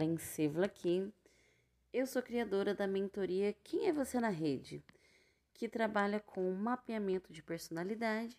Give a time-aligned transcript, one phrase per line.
[0.00, 1.12] Karen Sevla aqui.
[1.92, 4.82] Eu sou criadora da mentoria Quem é Você na Rede,
[5.52, 8.34] que trabalha com mapeamento de personalidade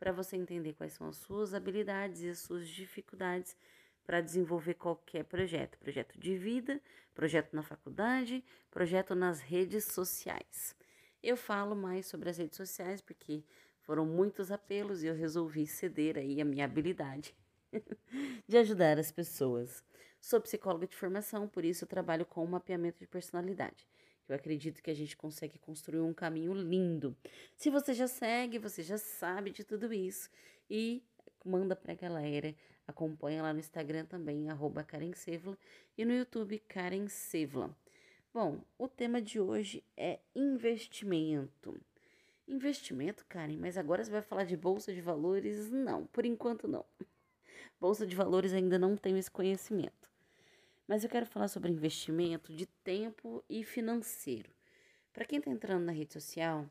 [0.00, 3.56] para você entender quais são as suas habilidades e as suas dificuldades
[4.04, 6.82] para desenvolver qualquer projeto, projeto de vida,
[7.14, 10.74] projeto na faculdade, projeto nas redes sociais.
[11.22, 13.44] Eu falo mais sobre as redes sociais porque
[13.82, 17.32] foram muitos apelos e eu resolvi ceder aí a minha habilidade
[18.48, 19.84] de ajudar as pessoas.
[20.26, 23.86] Sou psicóloga de formação, por isso trabalho com o mapeamento de personalidade.
[24.28, 27.16] Eu acredito que a gente consegue construir um caminho lindo.
[27.56, 30.28] Se você já segue, você já sabe de tudo isso
[30.68, 31.00] e
[31.44, 32.52] manda pra galera.
[32.88, 35.56] Acompanha lá no Instagram também, arroba Karen Sevla,
[35.96, 37.70] e no YouTube Karen Sevla.
[38.34, 41.80] Bom, o tema de hoje é investimento.
[42.48, 45.70] Investimento, Karen, mas agora você vai falar de bolsa de valores?
[45.70, 46.84] Não, por enquanto não.
[47.80, 50.05] Bolsa de valores ainda não tenho esse conhecimento.
[50.86, 54.50] Mas eu quero falar sobre investimento de tempo e financeiro.
[55.12, 56.68] Para quem está entrando na rede social,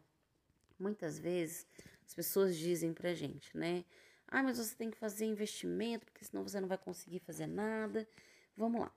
[0.79, 1.67] muitas vezes
[2.05, 3.83] as pessoas dizem pra gente, né?
[4.27, 8.07] Ah, mas você tem que fazer investimento, porque senão você não vai conseguir fazer nada.
[8.55, 8.91] Vamos lá.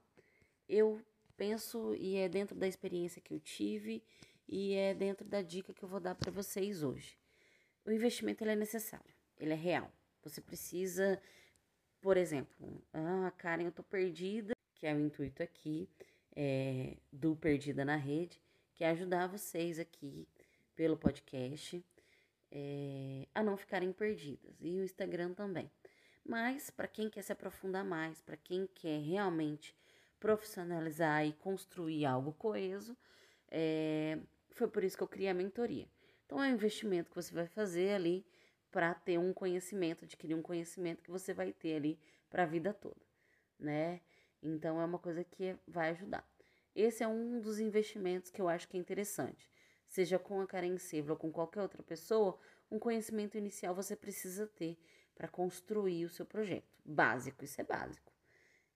[0.69, 1.01] Eu
[1.37, 4.03] penso e é dentro da experiência que eu tive
[4.47, 7.19] e é dentro da dica que eu vou dar para vocês hoje.
[7.85, 9.91] O investimento ele é necessário, ele é real.
[10.23, 11.21] Você precisa,
[12.01, 15.89] por exemplo, ah, Karen, eu tô perdida, que é o intuito aqui
[16.35, 18.41] é, do Perdida na Rede,
[18.75, 20.27] que é ajudar vocês aqui
[20.77, 21.85] pelo podcast
[22.51, 25.71] é, a não ficarem perdidas e o Instagram também.
[26.25, 29.75] Mas para quem quer se aprofundar mais, para quem quer realmente
[30.21, 32.97] profissionalizar e construir algo coeso,
[33.51, 34.19] é,
[34.51, 35.89] foi por isso que eu criei a mentoria.
[36.25, 38.25] Então é um investimento que você vai fazer ali
[38.71, 41.99] para ter um conhecimento, adquirir um conhecimento que você vai ter ali
[42.31, 43.01] para a vida toda,
[43.59, 44.01] né?
[44.43, 46.27] Então é uma coisa que vai ajudar.
[46.75, 49.51] Esse é um dos investimentos que eu acho que é interessante.
[49.87, 52.39] Seja com a Karen Silva ou com qualquer outra pessoa,
[52.71, 54.79] um conhecimento inicial você precisa ter
[55.15, 56.69] para construir o seu projeto.
[56.85, 58.13] Básico, isso é básico.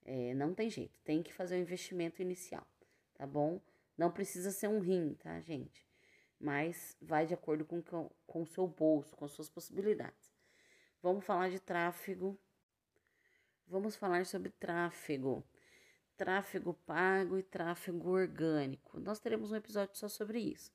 [0.04, 2.66] É, não tem jeito, tem que fazer o um investimento inicial,
[3.14, 3.60] tá bom?
[3.96, 5.86] Não precisa ser um rim, tá, gente?
[6.40, 7.80] Mas vai de acordo com,
[8.26, 10.32] com o seu bolso, com as suas possibilidades.
[11.00, 12.36] Vamos falar de tráfego.
[13.68, 15.44] Vamos falar sobre tráfego
[16.22, 19.00] tráfego pago e tráfego orgânico.
[19.00, 20.70] Nós teremos um episódio só sobre isso.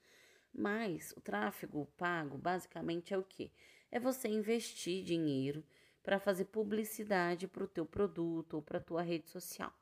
[0.54, 3.50] Mas o tráfego pago basicamente é o que?
[3.90, 5.64] É você investir dinheiro
[6.04, 9.74] para fazer publicidade para o teu produto ou para a tua rede social.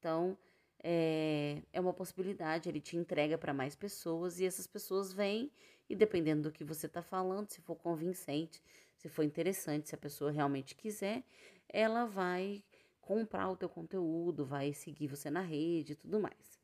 [0.00, 0.36] Então,
[0.82, 5.48] é, é uma possibilidade, ele te entrega para mais pessoas e essas pessoas vêm
[5.88, 8.60] e dependendo do que você está falando, se for convincente,
[8.96, 11.22] se for interessante, se a pessoa realmente quiser,
[11.68, 12.64] ela vai
[13.08, 16.60] comprar o teu conteúdo, vai seguir você na rede e tudo mais.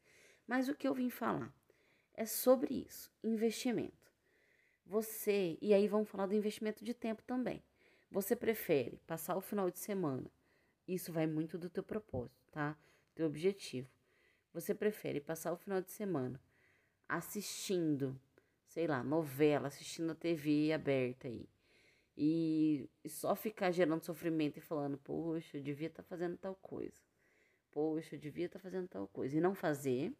[0.46, 1.50] Mas o que eu vim falar
[2.12, 4.12] é sobre isso, investimento.
[4.84, 7.64] Você, e aí vamos falar do investimento de tempo também.
[8.10, 10.30] Você prefere passar o final de semana,
[10.86, 12.76] isso vai muito do teu propósito, tá?
[13.14, 13.88] Teu objetivo.
[14.52, 16.38] Você prefere passar o final de semana
[17.08, 18.20] assistindo,
[18.66, 21.48] sei lá, novela, assistindo a TV aberta aí,
[22.16, 27.02] e, só ficar gerando sofrimento e falando, poxa, eu devia estar tá fazendo tal coisa.
[27.70, 29.36] Poxa, eu devia estar tá fazendo tal coisa.
[29.36, 30.12] E não fazer.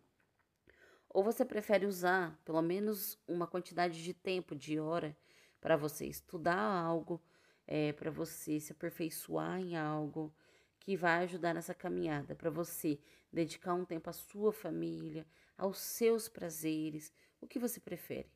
[1.08, 5.16] Ou você prefere usar pelo menos uma quantidade de tempo, de hora,
[5.60, 7.22] para você estudar algo,
[7.66, 10.34] é, para você se aperfeiçoar em algo
[10.80, 12.98] que vai ajudar nessa caminhada, para você
[13.32, 15.26] dedicar um tempo à sua família,
[15.56, 18.30] aos seus prazeres, o que você prefere,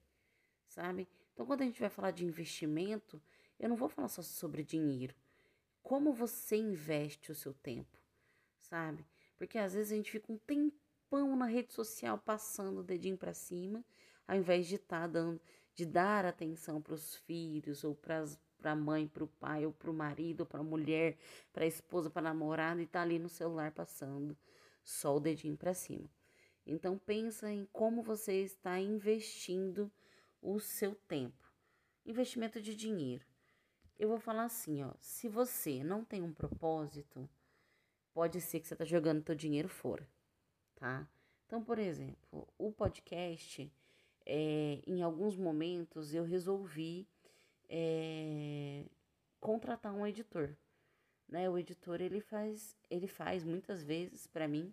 [0.67, 1.07] sabe?
[1.35, 3.21] Então, quando a gente vai falar de investimento,
[3.59, 5.15] eu não vou falar só sobre dinheiro.
[5.83, 7.99] Como você investe o seu tempo,
[8.61, 9.05] sabe?
[9.37, 13.33] Porque às vezes a gente fica um tempão na rede social passando o dedinho para
[13.33, 13.85] cima,
[14.27, 15.41] ao invés de estar tá dando,
[15.75, 18.25] de dar atenção para os filhos ou para
[18.65, 21.17] a mãe, para o pai, ou para o marido, ou para a mulher,
[21.53, 24.37] para a esposa, para a namorada e tá ali no celular passando
[24.85, 26.11] só o dedinho para cima.
[26.67, 29.91] Então pensa em como você está investindo
[30.43, 31.51] o seu tempo.
[32.05, 33.25] Investimento de dinheiro.
[33.99, 37.29] Eu vou falar assim, ó, se você não tem um propósito,
[38.15, 40.09] pode ser que você tá jogando teu dinheiro fora,
[40.77, 41.09] tá?
[41.47, 43.73] Então, por exemplo, o podcast,
[44.25, 47.09] é, em alguns momentos eu resolvi
[47.69, 48.85] é,
[49.41, 50.55] contratar um editor,
[51.29, 51.51] né?
[51.51, 54.73] O editor ele faz, ele faz muitas vezes para mim,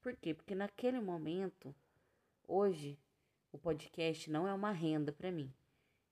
[0.00, 0.34] por quê?
[0.34, 1.74] Porque naquele momento,
[2.46, 2.96] hoje,
[3.52, 5.52] o podcast não é uma renda para mim.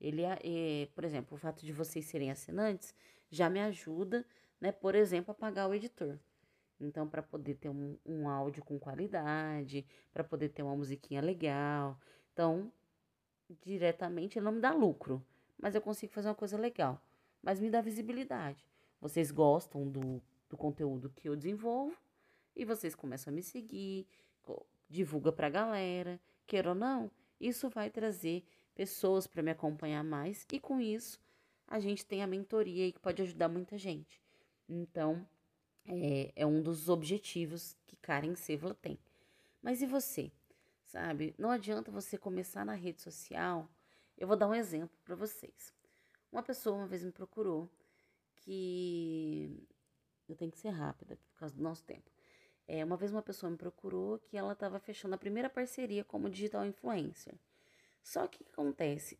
[0.01, 2.95] Ele, é, por exemplo, o fato de vocês serem assinantes
[3.31, 4.25] já me ajuda,
[4.61, 6.19] né, por exemplo, a pagar o editor.
[6.81, 12.01] Então, para poder ter um, um áudio com qualidade, para poder ter uma musiquinha legal.
[12.33, 12.73] Então,
[13.63, 15.25] diretamente não me dá lucro,
[15.59, 17.03] mas eu consigo fazer uma coisa legal.
[17.43, 18.65] Mas me dá visibilidade.
[19.01, 21.97] Vocês gostam do, do conteúdo que eu desenvolvo
[22.57, 24.07] e vocês começam a me seguir,
[24.89, 27.11] divulga pra galera, queira ou não,
[27.41, 28.45] isso vai trazer
[28.81, 31.21] pessoas para me acompanhar mais e com isso
[31.69, 34.23] a gente tem a mentoria aí que pode ajudar muita gente.
[34.67, 35.29] Então,
[35.85, 38.99] é, é um dos objetivos que Karen Sevla tem.
[39.61, 40.33] Mas e você?
[40.87, 43.69] Sabe, não adianta você começar na rede social.
[44.17, 45.75] Eu vou dar um exemplo para vocês.
[46.33, 47.69] Uma pessoa uma vez me procurou
[48.35, 49.63] que
[50.27, 52.11] eu tenho que ser rápida por causa do nosso tempo.
[52.67, 56.31] É, uma vez uma pessoa me procurou que ela estava fechando a primeira parceria como
[56.31, 57.35] digital influencer.
[58.03, 59.19] Só que o que acontece?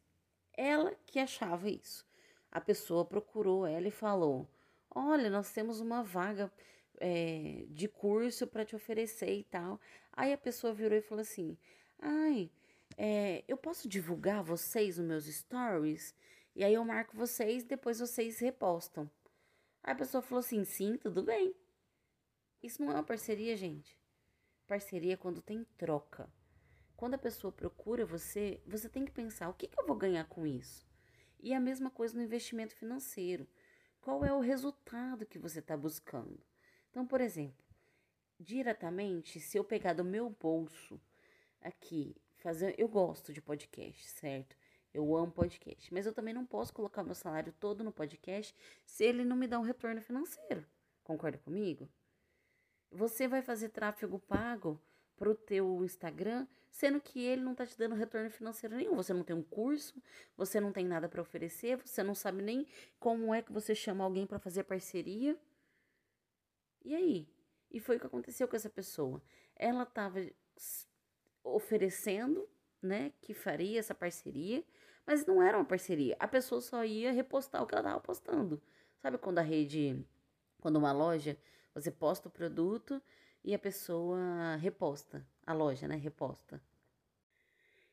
[0.57, 2.07] Ela que achava isso.
[2.51, 4.49] A pessoa procurou ela e falou:
[4.91, 6.53] Olha, nós temos uma vaga
[6.99, 9.81] é, de curso para te oferecer e tal.
[10.13, 11.57] Aí a pessoa virou e falou assim:
[11.99, 12.51] Ai,
[12.97, 16.15] é, eu posso divulgar vocês nos meus stories?
[16.55, 19.11] E aí eu marco vocês, depois vocês repostam.
[19.83, 21.55] Aí a pessoa falou assim: Sim, tudo bem.
[22.63, 23.97] Isso não é uma parceria, gente.
[24.67, 26.31] Parceria é quando tem troca.
[27.01, 30.27] Quando a pessoa procura você, você tem que pensar: o que, que eu vou ganhar
[30.27, 30.87] com isso?
[31.43, 33.49] E a mesma coisa no investimento financeiro.
[34.03, 36.39] Qual é o resultado que você está buscando?
[36.91, 37.65] Então, por exemplo,
[38.39, 41.01] diretamente, se eu pegar do meu bolso
[41.63, 44.55] aqui, fazer, eu gosto de podcast, certo?
[44.93, 48.55] Eu amo podcast, mas eu também não posso colocar meu salário todo no podcast
[48.85, 50.67] se ele não me dá um retorno financeiro.
[51.03, 51.89] Concorda comigo?
[52.93, 54.79] Você vai fazer tráfego pago
[55.21, 58.97] para o teu Instagram, sendo que ele não está te dando retorno financeiro nenhum.
[58.97, 60.03] Você não tem um curso,
[60.35, 62.67] você não tem nada para oferecer, você não sabe nem
[62.99, 65.39] como é que você chama alguém para fazer parceria.
[66.83, 67.29] E aí?
[67.71, 69.23] E foi o que aconteceu com essa pessoa.
[69.55, 70.19] Ela estava
[71.45, 72.49] oferecendo,
[72.81, 74.65] né, que faria essa parceria,
[75.07, 76.17] mas não era uma parceria.
[76.19, 78.63] A pessoa só ia repostar o que ela estava postando.
[78.97, 80.03] Sabe quando a rede,
[80.63, 81.37] quando uma loja,
[81.75, 83.03] você posta o produto
[83.43, 86.63] e a pessoa reposta, a loja, né, reposta.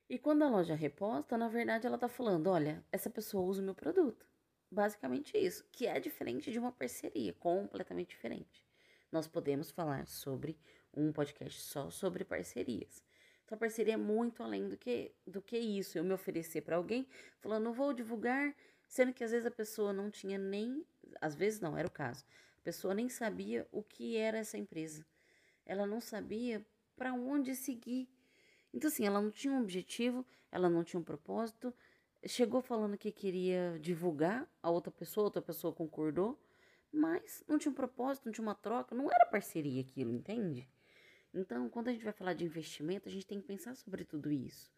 [0.09, 3.65] E quando a loja reposta, na verdade ela tá falando, olha, essa pessoa usa o
[3.65, 4.25] meu produto.
[4.69, 8.65] Basicamente isso, que é diferente de uma parceria, completamente diferente.
[9.11, 10.57] Nós podemos falar sobre
[10.94, 13.01] um podcast só sobre parcerias.
[13.45, 15.97] Então, a parceria é muito além do que, do que isso.
[15.97, 17.07] Eu me oferecer para alguém,
[17.39, 18.53] falando, vou divulgar,
[18.85, 20.85] sendo que às vezes a pessoa não tinha nem.
[21.21, 22.25] Às vezes não, era o caso.
[22.57, 25.05] A pessoa nem sabia o que era essa empresa
[25.67, 26.65] ela não sabia
[26.95, 28.09] para onde seguir.
[28.73, 31.73] Então, assim, ela não tinha um objetivo, ela não tinha um propósito.
[32.25, 36.39] Chegou falando que queria divulgar a outra pessoa, outra pessoa concordou,
[36.91, 40.67] mas não tinha um propósito, não tinha uma troca, não era parceria aquilo, entende?
[41.33, 44.31] Então, quando a gente vai falar de investimento, a gente tem que pensar sobre tudo
[44.31, 44.71] isso.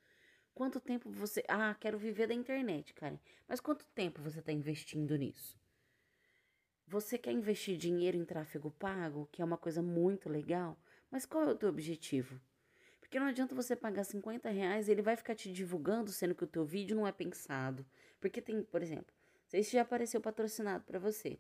[0.54, 1.44] Quanto tempo você.
[1.48, 3.20] Ah, quero viver da internet, cara.
[3.48, 5.59] Mas quanto tempo você está investindo nisso?
[6.92, 10.76] Você quer investir dinheiro em tráfego pago, que é uma coisa muito legal,
[11.12, 12.42] mas qual é o teu objetivo?
[13.00, 16.44] Porque não adianta você pagar 50 reais e ele vai ficar te divulgando, sendo que
[16.44, 17.86] o teu vídeo não é pensado.
[18.20, 19.14] Porque tem, por exemplo,
[19.48, 21.38] se já apareceu patrocinado para você.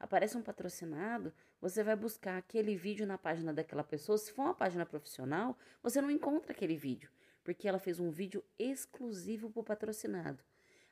[0.00, 4.18] Aparece um patrocinado, você vai buscar aquele vídeo na página daquela pessoa.
[4.18, 7.08] Se for uma página profissional, você não encontra aquele vídeo,
[7.44, 10.42] porque ela fez um vídeo exclusivo para o patrocinado.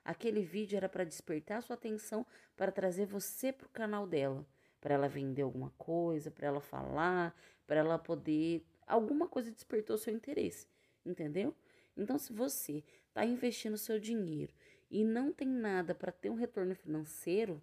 [0.07, 2.25] Aquele vídeo era para despertar sua atenção,
[2.57, 4.47] para trazer você para o canal dela,
[4.81, 7.37] para ela vender alguma coisa, para ela falar,
[7.67, 8.65] para ela poder.
[8.87, 10.69] Alguma coisa despertou seu interesse,
[11.05, 11.53] entendeu?
[11.97, 14.55] Então, se você está investindo seu dinheiro
[14.89, 17.61] e não tem nada para ter um retorno financeiro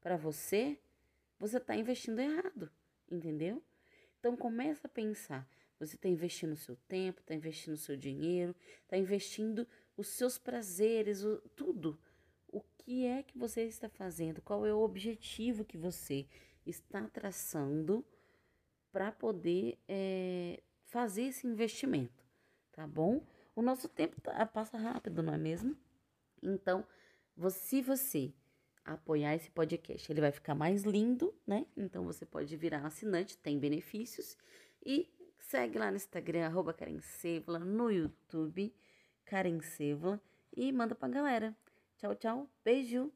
[0.00, 0.78] para você,
[1.38, 2.72] você está investindo errado,
[3.10, 3.62] entendeu?
[4.18, 5.46] Então, começa a pensar.
[5.78, 11.38] Você está investindo seu tempo, está investindo seu dinheiro, está investindo os seus prazeres, o,
[11.56, 11.98] tudo.
[12.48, 14.42] O que é que você está fazendo?
[14.42, 16.26] Qual é o objetivo que você
[16.66, 18.04] está traçando
[18.92, 22.24] para poder é, fazer esse investimento,
[22.72, 23.24] tá bom?
[23.56, 25.76] O nosso tempo tá, passa rápido, não é mesmo?
[26.42, 26.86] Então,
[27.50, 28.32] se você
[28.84, 31.66] apoiar esse podcast, ele vai ficar mais lindo, né?
[31.76, 34.36] Então você pode virar assinante, tem benefícios.
[34.84, 35.08] E
[35.38, 36.76] segue lá no Instagram, arroba
[37.64, 38.74] no YouTube
[39.24, 40.20] Karen Seva
[40.56, 41.56] e manda pra galera.
[41.98, 42.50] Tchau, tchau.
[42.64, 43.12] Beijo.